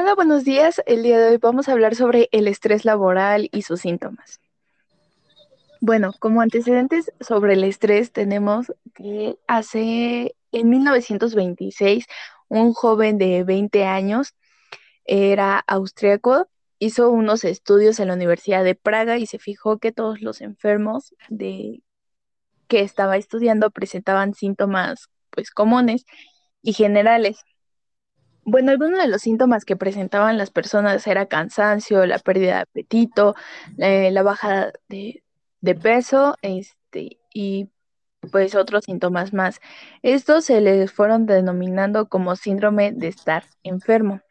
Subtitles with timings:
[0.00, 0.80] Hola, buenos días.
[0.86, 4.40] El día de hoy vamos a hablar sobre el estrés laboral y sus síntomas.
[5.80, 12.06] Bueno, como antecedentes sobre el estrés tenemos que hace en 1926
[12.46, 14.36] un joven de 20 años
[15.04, 16.46] era austriaco,
[16.78, 21.12] hizo unos estudios en la Universidad de Praga y se fijó que todos los enfermos
[21.28, 21.82] de
[22.68, 26.06] que estaba estudiando presentaban síntomas pues comunes
[26.62, 27.44] y generales.
[28.50, 33.34] Bueno, algunos de los síntomas que presentaban las personas era cansancio, la pérdida de apetito,
[33.76, 35.22] eh, la baja de,
[35.60, 37.68] de peso, este, y
[38.32, 39.60] pues otros síntomas más.
[40.02, 44.22] Estos se les fueron denominando como síndrome de estar enfermo.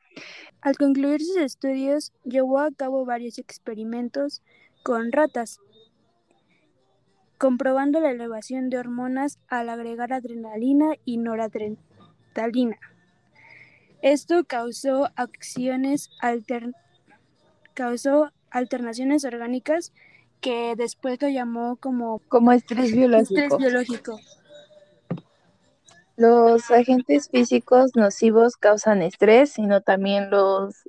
[0.61, 4.41] Al concluir sus estudios, llevó a cabo varios experimentos
[4.81, 5.59] con ratas,
[7.37, 12.79] comprobando la elevación de hormonas al agregar adrenalina y noradrenalina.
[14.01, 16.71] Esto causó acciones alter
[17.73, 19.93] causó alternaciones orgánicas
[20.41, 23.39] que después lo llamó como, como estrés biológico.
[23.39, 24.19] estrés biológico.
[26.15, 30.87] Los agentes físicos nocivos causan estrés, sino también los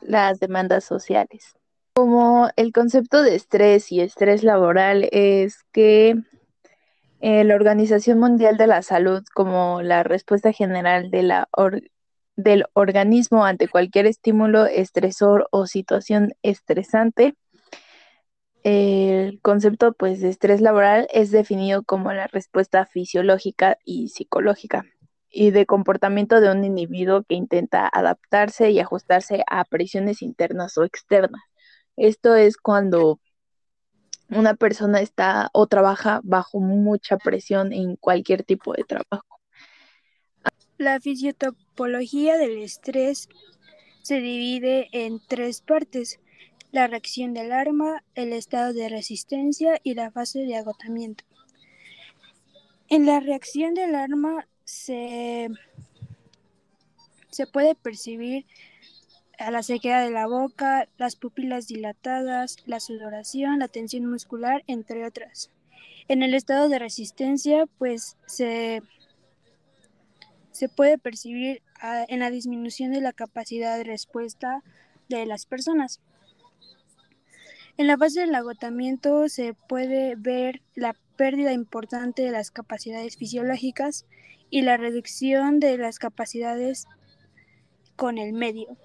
[0.00, 1.56] las demandas sociales.
[1.94, 6.16] Como el concepto de estrés y estrés laboral es que
[7.20, 11.48] eh, la Organización Mundial de la Salud, como la respuesta general de la
[12.36, 17.34] del organismo ante cualquier estímulo estresor o situación estresante,
[18.64, 24.84] el concepto pues, de estrés laboral es definido como la respuesta fisiológica y psicológica
[25.30, 30.84] y de comportamiento de un individuo que intenta adaptarse y ajustarse a presiones internas o
[30.84, 31.42] externas.
[31.96, 33.18] Esto es cuando
[34.28, 39.31] una persona está o trabaja bajo mucha presión en cualquier tipo de trabajo.
[40.82, 43.28] La fisiotopología del estrés
[44.02, 46.18] se divide en tres partes,
[46.72, 51.22] la reacción del arma, el estado de resistencia y la fase de agotamiento.
[52.88, 55.50] En la reacción del arma se,
[57.30, 58.44] se puede percibir
[59.38, 65.06] a la sequedad de la boca, las pupilas dilatadas, la sudoración, la tensión muscular, entre
[65.06, 65.48] otras.
[66.08, 68.82] En el estado de resistencia, pues se,
[70.52, 74.62] se puede percibir ah, en la disminución de la capacidad de respuesta
[75.08, 76.00] de las personas.
[77.78, 84.06] En la fase del agotamiento se puede ver la pérdida importante de las capacidades fisiológicas
[84.50, 86.86] y la reducción de las capacidades
[87.96, 88.76] con el medio.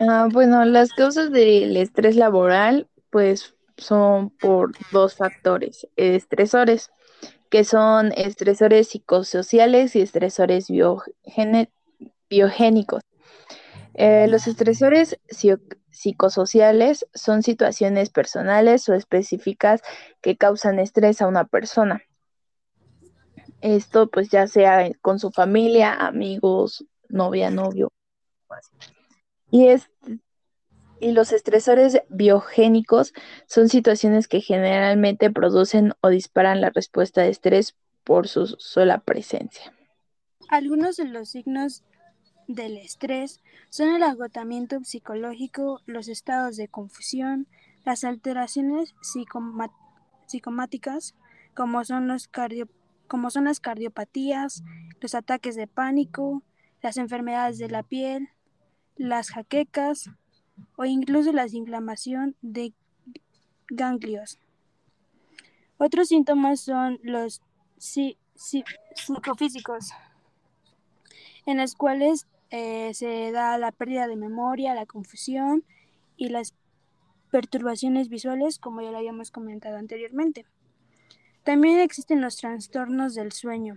[0.00, 6.90] Ah, bueno, las causas del estrés laboral pues son por dos factores, estresores,
[7.50, 10.68] que son estresores psicosociales y estresores
[12.28, 13.02] biogénicos.
[13.94, 15.18] Eh, los estresores
[15.90, 19.82] psicosociales son situaciones personales o específicas
[20.20, 22.02] que causan estrés a una persona.
[23.60, 27.90] Esto pues ya sea con su familia, amigos, novia, novio.
[29.50, 29.90] Y, es,
[31.00, 33.12] y los estresores biogénicos
[33.46, 39.72] son situaciones que generalmente producen o disparan la respuesta de estrés por su sola presencia.
[40.48, 41.84] Algunos de los signos
[42.46, 47.46] del estrés son el agotamiento psicológico, los estados de confusión,
[47.84, 48.94] las alteraciones
[50.26, 51.14] psicomáticas,
[51.54, 52.30] como son, los
[53.06, 54.62] como son las cardiopatías,
[55.00, 56.42] los ataques de pánico,
[56.80, 58.30] las enfermedades de la piel,
[58.96, 60.10] las jaquecas
[60.76, 62.74] o incluso la inflamación de
[63.68, 64.38] ganglios.
[65.76, 67.42] Otros síntomas son los
[67.76, 69.90] psicofísicos,
[71.46, 75.64] en los cuales eh, se da la pérdida de memoria, la confusión
[76.16, 76.54] y las
[77.30, 80.46] perturbaciones visuales, como ya lo habíamos comentado anteriormente.
[81.44, 83.76] También existen los trastornos del sueño.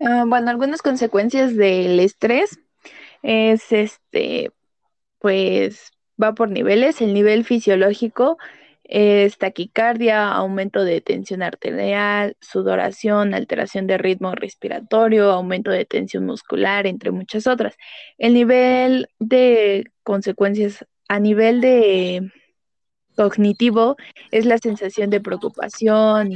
[0.00, 2.58] Ah, bueno, algunas consecuencias del estrés
[3.22, 4.50] es este,
[5.18, 5.92] pues
[6.22, 7.00] va por niveles.
[7.00, 8.38] El nivel fisiológico
[8.84, 16.86] es taquicardia, aumento de tensión arterial, sudoración, alteración de ritmo respiratorio, aumento de tensión muscular,
[16.86, 17.76] entre muchas otras.
[18.18, 22.30] El nivel de consecuencias a nivel de
[23.16, 23.96] cognitivo
[24.30, 26.30] es la sensación de preocupación,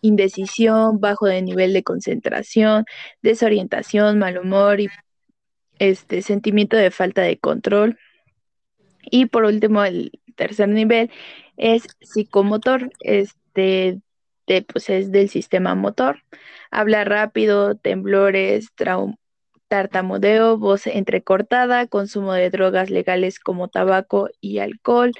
[0.00, 2.84] indecisión, bajo de nivel de concentración,
[3.22, 4.80] desorientación, mal humor
[5.78, 7.98] este sentimiento de falta de control.
[9.02, 11.10] Y por último, el tercer nivel
[11.56, 14.00] es psicomotor, este,
[14.48, 16.22] este pues es del sistema motor.
[16.70, 18.68] Habla rápido, temblores,
[19.68, 25.12] tartamudeo, voz entrecortada, consumo de drogas legales como tabaco y alcohol,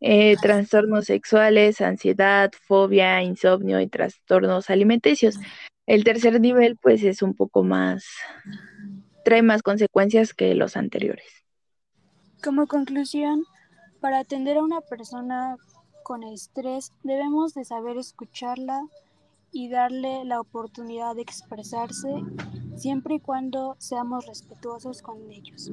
[0.00, 5.38] eh, trastornos sexuales, ansiedad, fobia, insomnio y trastornos alimenticios.
[5.86, 8.04] El tercer nivel pues es un poco más,
[9.24, 11.26] trae más consecuencias que los anteriores.
[12.42, 13.44] Como conclusión,
[14.00, 15.56] para atender a una persona
[16.02, 18.82] con estrés debemos de saber escucharla
[19.52, 22.08] y darle la oportunidad de expresarse
[22.76, 25.70] siempre y cuando seamos respetuosos con ellos.